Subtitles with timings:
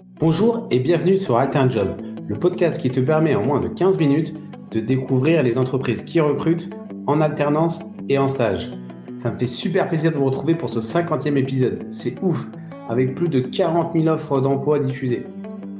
[0.00, 3.98] Bonjour et bienvenue sur Altern Job, le podcast qui te permet en moins de 15
[3.98, 4.34] minutes
[4.70, 6.70] de découvrir les entreprises qui recrutent
[7.06, 8.70] en alternance et en stage.
[9.16, 11.86] Ça me fait super plaisir de vous retrouver pour ce 50e épisode.
[11.90, 12.48] C'est ouf,
[12.88, 15.26] avec plus de 40 000 offres d'emploi diffusées.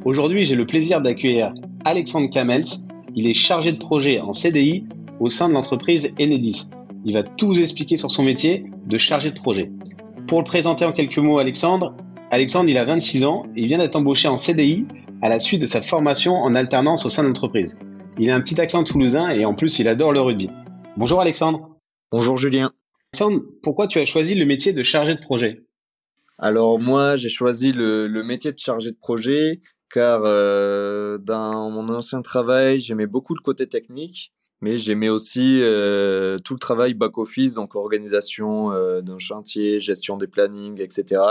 [0.05, 1.53] Aujourd'hui, j'ai le plaisir d'accueillir
[1.85, 2.65] Alexandre Kamels.
[3.15, 4.87] Il est chargé de projet en CDI
[5.19, 6.71] au sein de l'entreprise Enedis.
[7.05, 9.71] Il va tout vous expliquer sur son métier de chargé de projet.
[10.27, 11.95] Pour le présenter en quelques mots, Alexandre,
[12.33, 14.87] Alexandre, il a 26 ans et il vient d'être embauché en CDI
[15.21, 17.77] à la suite de sa formation en alternance au sein de l'entreprise.
[18.21, 20.49] Il a un petit accent toulousain et en plus, il adore le rugby.
[20.97, 21.77] Bonjour Alexandre.
[22.13, 22.73] Bonjour Julien.
[23.13, 25.65] Alexandre, pourquoi tu as choisi le métier de chargé de projet?
[26.39, 29.61] Alors moi, j'ai choisi le, métier de chargé de projet
[29.93, 36.39] car euh, dans mon ancien travail, j'aimais beaucoup le côté technique mais j'aimais aussi euh,
[36.39, 41.23] tout le travail back-office, donc organisation euh, d'un chantier, gestion des plannings, etc.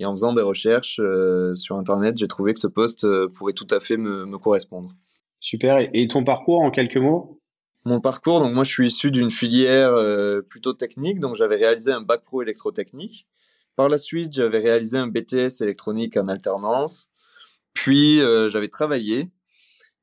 [0.00, 3.68] Et en faisant des recherches euh, sur Internet, j'ai trouvé que ce poste pourrait tout
[3.70, 4.90] à fait me, me correspondre.
[5.38, 5.88] Super.
[5.94, 7.40] Et ton parcours en quelques mots?
[7.84, 9.94] Mon parcours, donc moi je suis issu d'une filière
[10.50, 13.26] plutôt technique, donc j'avais réalisé un bac pro électrotechnique.
[13.74, 17.08] Par la suite, j'avais réalisé un BTS électronique en alternance.
[17.72, 19.30] Puis j'avais travaillé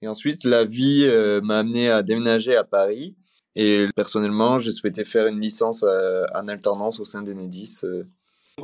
[0.01, 3.15] et ensuite, la vie euh, m'a amené à déménager à Paris.
[3.55, 7.81] Et personnellement, j'ai souhaité faire une licence euh, en alternance au sein d'Enedis.
[7.83, 8.03] Euh.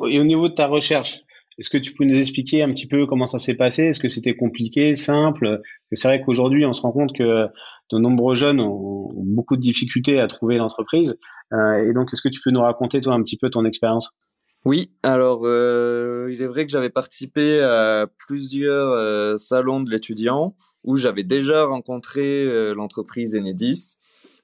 [0.09, 1.21] Et au niveau de ta recherche,
[1.57, 3.83] est-ce que tu peux nous expliquer un petit peu comment ça s'est passé?
[3.83, 5.61] Est-ce que c'était compliqué, simple?
[5.91, 7.47] C'est vrai qu'aujourd'hui, on se rend compte que
[7.91, 11.19] de nombreux jeunes ont beaucoup de difficultés à trouver l'entreprise.
[11.51, 14.11] et donc, est-ce que tu peux nous raconter, toi, un petit peu ton expérience?
[14.65, 21.23] Oui, alors il est vrai que j'avais participé à plusieurs salons de l'étudiant où j'avais
[21.23, 23.97] déjà rencontré euh, l'entreprise Enedis.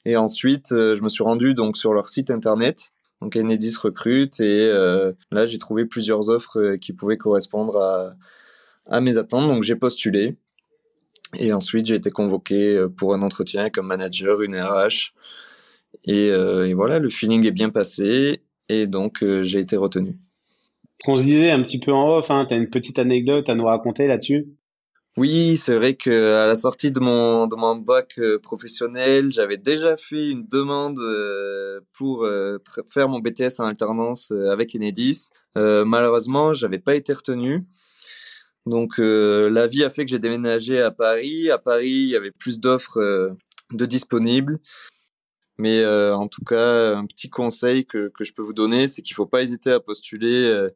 [0.05, 2.91] Et ensuite, euh, je me suis rendu donc sur leur site internet.
[3.21, 8.15] Donc Enedis recrute et euh, là j'ai trouvé plusieurs offres qui pouvaient correspondre à,
[8.85, 9.49] à mes attentes.
[9.49, 10.37] Donc j'ai postulé
[11.37, 15.13] et ensuite j'ai été convoqué pour un entretien un manager, une RH.
[16.05, 20.17] Et, et voilà, le feeling est bien passé et donc j'ai été retenu.
[21.07, 23.55] On se disait un petit peu en off, hein, tu as une petite anecdote à
[23.55, 24.47] nous raconter là-dessus?
[25.19, 29.57] Oui, c'est vrai que à la sortie de mon de mon bac euh, professionnel, j'avais
[29.57, 32.57] déjà fait une demande euh, pour euh,
[32.87, 35.29] faire mon BTS en alternance avec Enedis.
[35.55, 37.65] malheureusement, j'avais pas été retenu.
[38.65, 41.49] Donc la vie a fait que j'ai déménagé à Paris.
[41.49, 43.35] À Paris, il y avait plus d'offres
[43.71, 44.59] de disponibles.
[45.57, 49.15] Mais en tout cas, un petit conseil que, que je peux vous donner, c'est qu'il
[49.15, 50.67] faut pas hésiter à postuler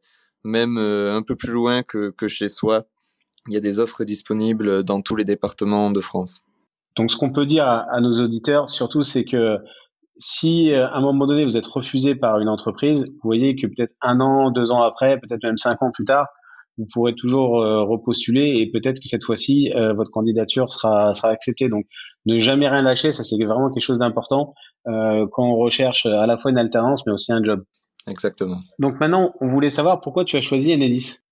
[0.44, 2.86] même un peu plus loin que, que chez soi
[3.48, 6.42] il y a des offres disponibles dans tous les départements de France.
[6.96, 9.58] Donc, ce qu'on peut dire à, nos auditeurs, surtout, c'est que
[10.16, 13.66] si euh, à un moment donné vous êtes refusé par une entreprise, vous voyez que
[13.66, 16.28] peut-être un an, deux ans après, peut-être même cinq ans plus tard,
[16.78, 21.30] vous pourrez toujours euh, repostuler et peut-être que cette fois-ci euh, votre candidature sera sera
[21.30, 21.68] acceptée.
[21.68, 21.86] Donc
[22.26, 24.54] ne jamais rien lâcher, ça c'est vraiment quelque chose d'important
[24.86, 27.64] quand on recherche à la fois une alternance mais aussi un job.
[28.06, 28.58] Exactement.
[28.78, 31.23] Donc maintenant, on voulait savoir pourquoi tu as choisi Enedis.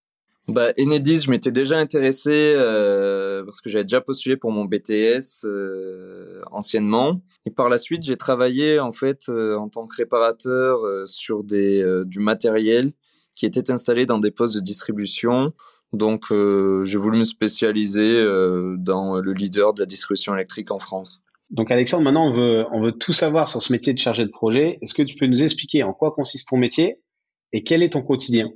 [0.48, 5.44] Bah, Enedis, je m'étais déjà intéressé euh, parce que j'avais déjà postulé pour mon BTS
[5.44, 7.22] euh, anciennement.
[7.46, 11.44] Et par la suite, j'ai travaillé en fait euh, en tant que réparateur euh, sur
[11.44, 12.92] des euh, du matériel
[13.36, 15.52] qui était installé dans des postes de distribution.
[15.92, 18.24] Donc, j'ai voulu me spécialiser
[18.78, 21.22] dans le leader de la distribution électrique en France.
[21.50, 24.30] Donc, Alexandre, maintenant, on veut on veut tout savoir sur ce métier de chargé de
[24.30, 24.78] projet.
[24.80, 26.98] Est-ce que tu peux nous expliquer en quoi consiste ton métier
[27.52, 28.50] et quel est ton quotidien?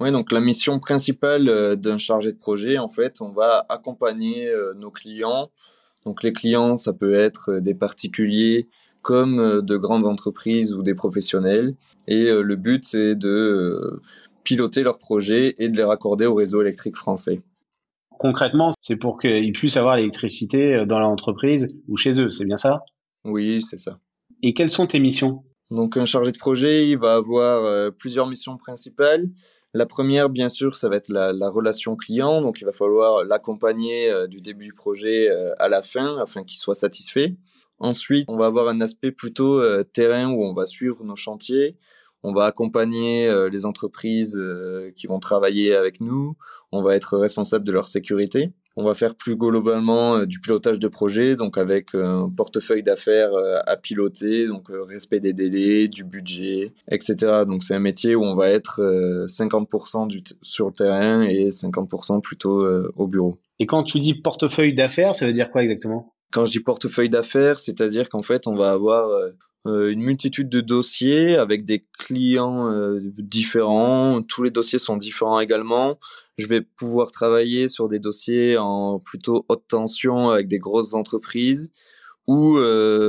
[0.00, 4.46] Oui, donc la mission principale euh, d'un chargé de projet, en fait, on va accompagner
[4.46, 5.50] euh, nos clients.
[6.04, 8.68] Donc les clients, ça peut être euh, des particuliers
[9.02, 11.74] comme de grandes entreprises ou des professionnels.
[12.08, 14.02] Et le but, c'est de
[14.42, 17.40] piloter leurs projets et de les raccorder au réseau électrique français.
[18.18, 22.82] Concrètement, c'est pour qu'ils puissent avoir l'électricité dans l'entreprise ou chez eux, c'est bien ça?
[23.24, 23.98] Oui, c'est ça.
[24.42, 25.44] Et quelles sont tes missions?
[25.70, 29.24] Donc un chargé de projet, il va avoir plusieurs missions principales.
[29.74, 32.40] La première, bien sûr, ça va être la, relation client.
[32.40, 36.42] Donc, il va falloir l'accompagner euh, du début du projet euh, à la fin afin
[36.42, 37.36] qu'il soit satisfait.
[37.78, 41.76] Ensuite, on va avoir un aspect plutôt euh, terrain où on va suivre nos chantiers.
[42.22, 44.36] On va accompagner les entreprises
[44.96, 46.36] qui vont travailler avec nous.
[46.72, 48.50] On va être responsable de leur sécurité.
[48.80, 53.34] On va faire plus globalement euh, du pilotage de projet, donc avec un portefeuille d'affaires
[53.34, 57.42] euh, à piloter, donc euh, respect des délais, du budget, etc.
[57.44, 58.80] Donc c'est un métier où on va être
[59.26, 62.64] 50% du sur le terrain et 50% plutôt
[62.94, 63.40] au bureau.
[63.58, 66.14] Et quand tu dis portefeuille d'affaires, ça veut dire quoi exactement?
[66.30, 69.10] Quand je dis portefeuille d'affaires, c'est-à-dire qu'en fait, on va avoir
[69.64, 72.72] une multitude de dossiers avec des clients
[73.18, 74.22] différents.
[74.22, 75.98] Tous les dossiers sont différents également.
[76.38, 81.72] Je vais pouvoir travailler sur des dossiers en plutôt haute tension avec des grosses entreprises
[82.26, 82.58] ou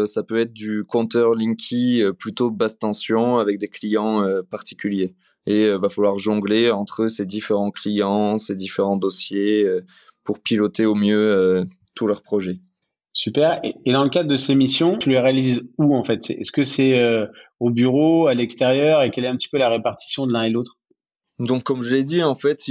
[0.06, 5.16] ça peut être du compteur Linky plutôt basse tension avec des clients particuliers
[5.46, 9.66] et va falloir jongler entre ces différents clients, ces différents dossiers
[10.26, 11.66] pour piloter au mieux
[11.96, 12.60] tous leurs projets.
[13.20, 13.60] Super.
[13.64, 16.30] Et, dans le cadre de ces missions, tu les réalises où en fait?
[16.30, 17.04] Est-ce que c'est
[17.60, 19.04] au bureau, à l'extérieur?
[19.04, 20.78] Et quelle est un petit peu la répartition de l'un et l'autre?
[21.38, 22.62] Donc, comme je l'ai dit, en fait,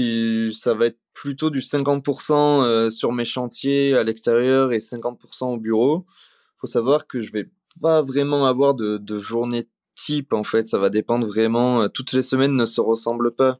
[0.52, 6.06] ça va être plutôt du 50% sur mes chantiers à l'extérieur et 50% au bureau.
[6.08, 7.50] Il faut savoir que je vais
[7.82, 9.64] pas vraiment avoir de, de journée
[9.98, 11.82] type en fait, ça va dépendre vraiment.
[11.82, 13.58] Euh, toutes les semaines ne se ressemblent pas.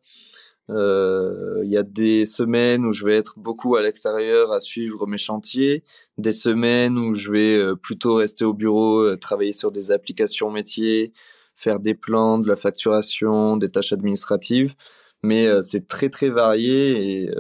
[0.71, 5.07] Euh, il y a des semaines où je vais être beaucoup à l'extérieur à suivre
[5.07, 5.83] mes chantiers,
[6.19, 11.13] des semaines où je vais euh, plutôt rester au bureau, travailler sur des applications métiers,
[11.55, 14.75] faire des plans, de la facturation, des tâches administratives.
[15.23, 17.31] Mais c'est très très varié et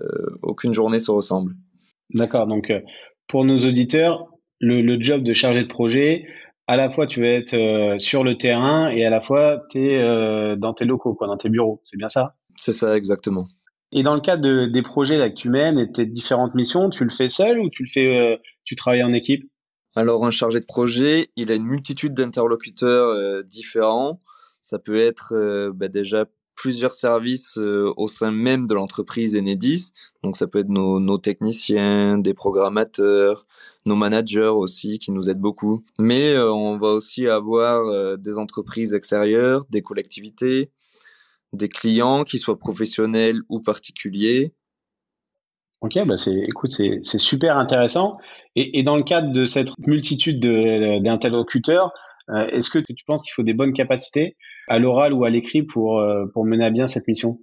[0.42, 1.54] aucune journée se ressemble.
[2.10, 2.48] D'accord.
[2.48, 2.72] Donc
[3.28, 4.26] pour nos auditeurs,
[4.60, 6.26] le, job de chargé de projet,
[6.66, 9.86] à la fois tu vas être euh, sur le terrain et à la fois tu
[9.86, 11.80] es euh, dans tes locaux, quoi, dans tes bureaux.
[11.84, 12.34] C'est bien ça?
[12.58, 13.48] C'est ça, exactement.
[13.92, 16.90] Et dans le cadre de, des projets là, que tu mènes et tes différentes missions,
[16.90, 19.48] tu le fais seul ou tu le fais, euh, tu travailles en équipe?
[19.96, 24.20] Alors un chargé de projet, il a une multitude d'interlocuteurs différents.
[24.60, 29.92] Ça peut être bah, déjà plusieurs services au sein même de l'entreprise Enedis.
[30.22, 33.46] Donc ça peut être nos, nos techniciens, des programmateurs,
[33.88, 35.84] nos managers aussi qui nous aident beaucoup.
[35.98, 40.70] Mais euh, on va aussi avoir euh, des entreprises extérieures, des collectivités,
[41.52, 44.54] des clients qui soient professionnels ou particuliers.
[45.80, 48.18] Ok, bah c'est, écoute, c'est, c'est super intéressant.
[48.56, 51.92] Et, et, dans le cadre de cette multitude d'interlocuteurs,
[52.30, 54.36] euh, est-ce que tu penses qu'il faut des bonnes capacités
[54.66, 56.04] à l'oral ou à l'écrit pour,
[56.34, 57.38] pour mener à bien cette mission?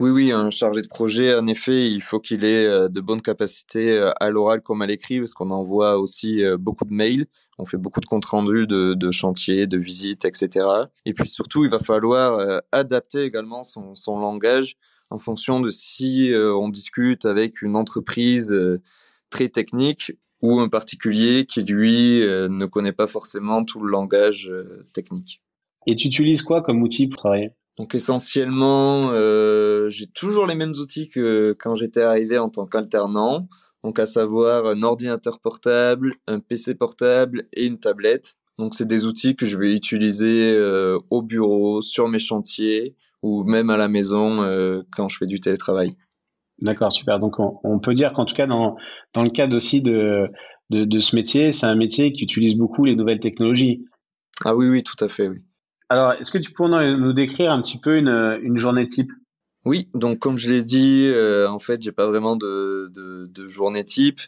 [0.00, 3.22] Oui, oui, un chargé de projet, en effet, il faut qu'il ait euh, de bonnes
[3.22, 7.26] capacités euh, à l'oral comme à l'écrit, parce qu'on envoie aussi euh, beaucoup de mails,
[7.58, 10.66] on fait beaucoup de comptes rendus de, chantiers, de visites, etc.
[11.04, 14.74] Et puis surtout, il va falloir adapter également son langage
[15.10, 18.52] en fonction de si on discute avec une entreprise
[19.30, 20.10] très technique
[20.42, 24.50] ou un particulier qui, lui, ne connaît pas forcément tout le langage
[24.92, 25.40] technique.
[25.86, 27.52] Et tu utilises quoi comme outil pour travailler?
[27.76, 33.48] Donc essentiellement, euh, j'ai toujours les mêmes outils que quand j'étais arrivé en tant qu'alternant.
[33.82, 38.36] Donc à savoir un ordinateur portable, un PC portable et une tablette.
[38.58, 43.42] Donc c'est des outils que je vais utiliser euh, au bureau, sur mes chantiers ou
[43.42, 45.94] même à la maison euh, quand je fais du télétravail.
[46.60, 47.18] D'accord, super.
[47.18, 48.76] Donc on, peut dire qu'en tout cas dans,
[49.12, 50.28] dans le cadre aussi de,
[50.70, 53.84] de, de ce métier, c'est un métier qui utilise beaucoup les nouvelles technologies.
[54.44, 55.42] Ah oui, oui, tout à fait, oui.
[55.90, 59.12] Alors, est-ce que tu pourrais nous décrire un petit peu une, journée type?
[59.66, 62.90] Oui, donc comme je l'ai dit, euh, en fait, j'ai pas vraiment de,
[63.46, 64.20] journée type.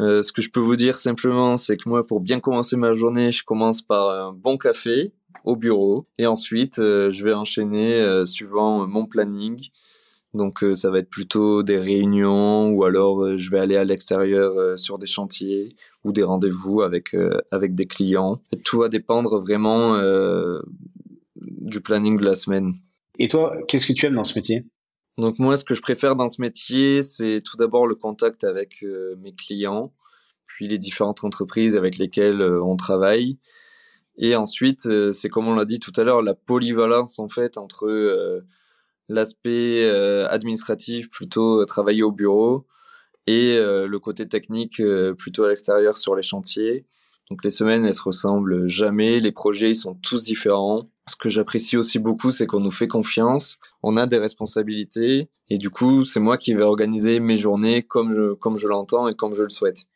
[0.00, 2.94] Euh, ce que je peux vous dire simplement, c'est que moi, pour bien commencer ma
[2.94, 5.12] journée, je commence par un bon café
[5.44, 9.68] au bureau et ensuite, euh, je vais enchaîner suivant mon planning.
[10.34, 14.98] Donc, ça va être plutôt des réunions ou alors je vais aller à l'extérieur sur
[14.98, 17.14] des chantiers ou des rendez-vous avec
[17.50, 18.40] avec des clients.
[18.64, 19.94] tout va dépendre vraiment
[21.72, 22.72] du planning de la semaine.
[23.18, 24.64] Et toi, qu'est-ce que tu aimes dans ce métier?
[25.18, 28.82] Donc moi, ce que je préfère dans ce métier, c'est tout d'abord le contact avec
[28.82, 29.92] euh, mes clients,
[30.46, 33.38] puis les différentes entreprises avec lesquelles euh, on travaille.
[34.16, 37.58] Et ensuite, euh, c'est comme on l'a dit tout à l'heure, la polyvalence en fait
[37.58, 38.42] entre
[39.08, 39.84] l'aspect
[40.30, 42.66] administratif, plutôt travailler au bureau,
[43.26, 44.80] et le côté technique,
[45.18, 46.86] plutôt à l'extérieur sur les chantiers.
[47.28, 49.18] Donc les semaines, elles se ressemblent jamais.
[49.18, 50.88] Les projets, ils sont tous différents.
[51.08, 55.58] Ce que j'apprécie aussi beaucoup, c'est qu'on nous fait confiance, on a des responsabilités, et
[55.58, 59.12] du coup, c'est moi qui vais organiser mes journées comme je, comme je l'entends et
[59.12, 59.86] comme je le souhaite.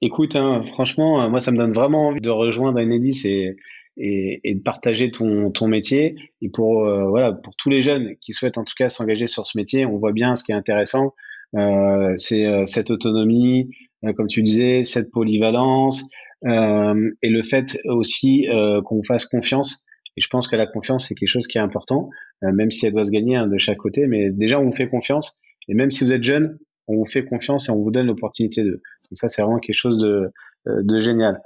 [0.00, 3.56] Écoute, hein, franchement, euh, moi, ça me donne vraiment envie de rejoindre Enedis et,
[3.96, 6.14] et, de partager ton, ton métier.
[6.40, 9.46] Et pour, euh, voilà, pour tous les jeunes qui souhaitent en tout cas s'engager sur
[9.46, 11.14] ce métier, on voit bien ce qui est intéressant,
[11.56, 13.70] euh, c'est cette autonomie,
[14.16, 16.04] comme tu disais, cette polyvalence,
[16.44, 18.46] et le fait aussi
[18.84, 19.84] qu'on fasse confiance
[20.18, 22.10] et je pense que la confiance, c'est quelque chose qui est important,
[22.42, 24.08] euh, même si elle doit se gagner hein, de chaque côté.
[24.08, 25.38] Mais déjà, on vous fait confiance.
[25.68, 26.58] Et même si vous êtes jeune,
[26.88, 28.70] on vous fait confiance et on vous donne l'opportunité de.
[28.72, 30.32] Donc ça, c'est vraiment quelque chose de,
[30.66, 31.40] euh, génial.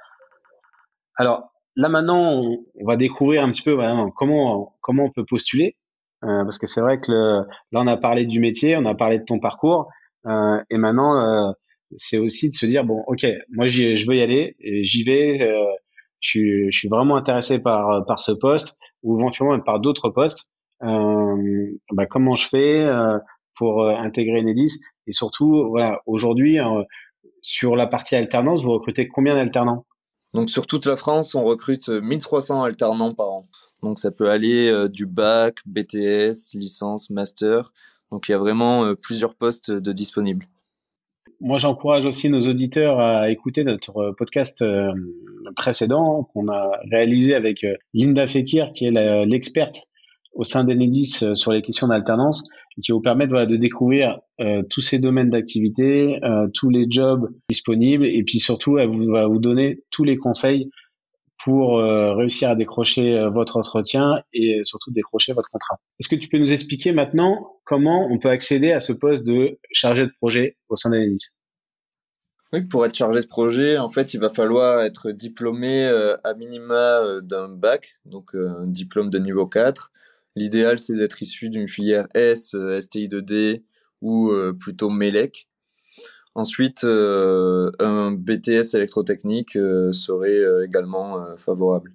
[1.17, 2.43] Alors là maintenant,
[2.75, 3.77] on, va découvrir un petit peu
[4.17, 5.77] comment comment on peut postuler,
[6.25, 9.19] euh, parce que c'est vrai que là on a parlé du métier, on a parlé
[9.19, 9.91] de ton parcours,
[10.27, 11.55] et maintenant
[11.97, 15.53] c'est aussi de se dire bon, ok, moi je veux y aller, j'y vais,
[16.23, 20.49] je suis, vraiment intéressé par, par ce poste ou éventuellement par d'autres postes.
[20.83, 23.19] Euh, bah, comment je fais euh,
[23.55, 26.59] pour euh, intégrer Enedis et surtout, voilà, aujourd'hui,
[27.41, 29.85] sur la partie alternance, vous recrutez combien d'alternants?
[30.33, 33.49] Donc sur toute la France, on recrute 1300 alternants par an.
[33.83, 37.73] Donc ça peut aller du bac, BTS, licence, master.
[38.13, 40.47] Donc il y a vraiment plusieurs postes de disponibles.
[41.43, 44.65] Moi, j'encourage aussi nos auditeurs à écouter notre podcast
[45.57, 49.89] précédent qu'on a réalisé avec Linda Fekir, qui est l'experte
[50.35, 52.49] au sein d'Enedis euh, sur les questions d'alternance
[52.83, 58.07] qui vous voilà, de découvrir euh, tous ces domaines d'activité, euh, tous les jobs disponibles
[58.07, 60.71] et puis surtout elle va vous donner tous les conseils
[61.45, 65.81] pour réussir à décrocher votre entretien et surtout décrocher votre contrat.
[65.99, 69.59] Est-ce que tu peux nous expliquer maintenant comment on peut accéder à ce poste de
[69.73, 71.31] chargé de projet au sein d'Enedis
[72.53, 75.87] oui, pour être chargé de projet, en fait, il va falloir être diplômé
[76.23, 79.91] à minima d'un bac, donc un diplôme de niveau 4,
[80.35, 83.63] L'idéal, c'est d'être issu d'une filière S, euh, STI2D
[84.01, 85.49] ou euh, plutôt MELEC.
[86.35, 91.93] Ensuite, euh, un BTS électrotechnique serait également favorable.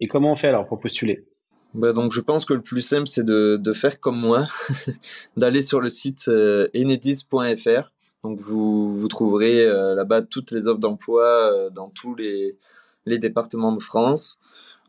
[0.00, 1.26] Et comment on fait alors pour postuler?
[1.74, 4.46] Bah donc je pense que le plus simple c'est de, de faire comme moi,
[5.36, 7.92] d'aller sur le site enedis.fr.
[8.24, 12.56] Donc vous, vous trouverez là-bas toutes les offres d'emploi dans tous les,
[13.04, 14.38] les départements de France.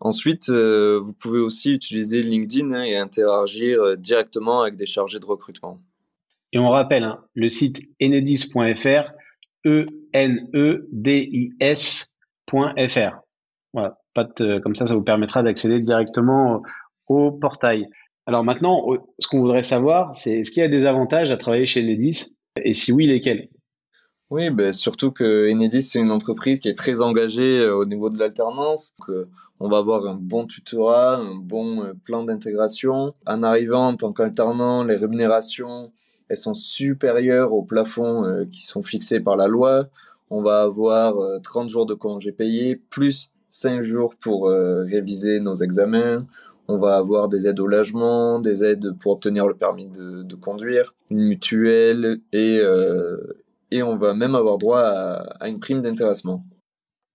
[0.02, 5.20] Ensuite, euh, vous pouvez aussi utiliser LinkedIn hein, et interagir euh, directement avec des chargés
[5.20, 5.82] de recrutement.
[6.52, 9.12] Et on rappelle, hein, le site enedis.fr,
[9.66, 9.92] E-N-E-D-I-S.fr.
[13.74, 13.98] Voilà,
[14.64, 16.64] comme ça, ça vous permettra d'accéder directement
[17.08, 17.88] au, portail.
[18.26, 18.84] Alors maintenant,
[19.20, 22.38] ce qu'on voudrait savoir, c'est est-ce qu'il y a des avantages à travailler chez Enedis?
[22.64, 23.50] Et si oui, lesquels?
[24.30, 28.12] Oui, ben surtout que Enedis, c'est une entreprise qui est très engagée euh, au niveau
[28.12, 28.94] de l'alternance.
[29.00, 29.28] Donc,
[29.60, 33.14] on va avoir un bon tutorat, un bon euh, plan d'intégration.
[33.26, 35.92] En arrivant en tant qu'alternant, les rémunérations,
[36.30, 39.90] elles sont supérieures aux plafonds euh, qui sont fixés par la loi.
[40.30, 46.28] On va avoir 30 jours de congés payés, plus 5 jours pour réviser nos examens.
[46.68, 50.94] On va avoir des aides au logement, des aides pour obtenir le permis de, conduire,
[51.10, 52.62] une mutuelle et,
[53.72, 56.44] et on va même avoir droit à, une prime d'intéressement.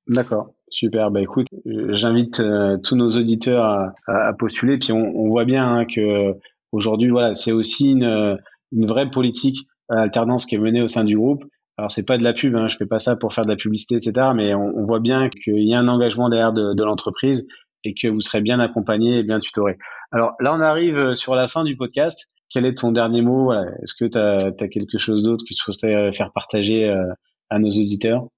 [0.07, 1.11] D'accord, super.
[1.11, 4.79] Bah écoute, j'invite euh, tous nos auditeurs à, postuler.
[4.79, 6.35] Puis on, voit bien hein, que
[6.73, 8.39] aujourd'hui, voilà, c'est aussi une,
[8.75, 11.45] une vraie politique alternance qui est menée au sein du groupe.
[11.77, 13.57] Alors c'est pas de la pub, hein, je fais pas ça pour faire de la
[13.57, 14.29] publicité, etc.
[14.35, 17.47] Mais on, voit bien qu'il y a un engagement derrière de, de l'entreprise
[17.83, 19.77] et que vous serez bien accompagné et bien tutoré.
[20.13, 23.53] Alors là, on arrive sur la fin du podcast quel est ton dernier mot?
[23.53, 27.13] Est-ce que tu as, quelque chose d'autre que tu souhaiterais faire partager euh,
[27.51, 28.29] à nos auditeurs?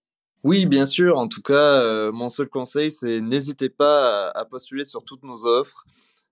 [0.43, 1.19] Oui, bien sûr.
[1.19, 5.45] En tout cas, euh, mon seul conseil, c'est n'hésitez pas à, postuler sur toutes nos
[5.45, 5.85] offres.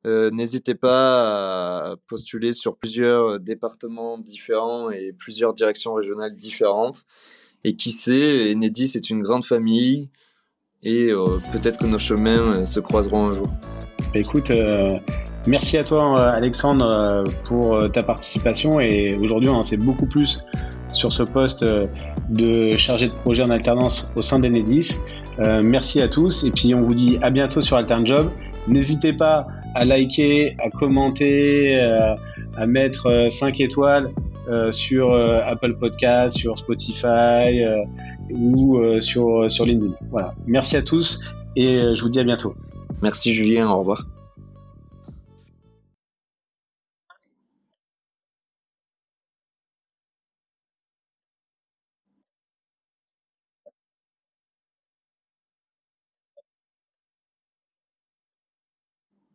[0.06, 7.04] Euh, n'hésitez pas à postuler sur plusieurs départements différents et plusieurs directions régionales différentes.
[7.64, 10.10] Et qui sait, Enedis est une grande famille
[10.82, 11.08] et
[11.52, 13.46] peut-être que nos chemins se croiseront un jour.
[14.14, 14.50] Écoute,
[15.46, 20.06] Merci à toi Alexandre euh, pour euh, ta participation et aujourd'hui on en sait beaucoup
[20.06, 20.40] plus
[20.94, 21.86] sur ce poste euh,
[22.30, 25.00] de chargé de projet en alternance au sein d'Enedis.
[25.62, 28.30] merci à tous et puis on vous dit à bientôt sur AlternJob.
[28.68, 31.78] N'hésitez pas à liker, à commenter,
[32.56, 34.12] à mettre 5 étoiles
[34.70, 37.62] sur Apple Podcast, sur Spotify
[38.32, 39.94] ou sur, sur LinkedIn.
[40.10, 40.34] Voilà.
[40.46, 41.20] Merci à tous
[41.56, 42.54] et je vous dis à bientôt.
[43.02, 44.13] Merci Julien, au revoir.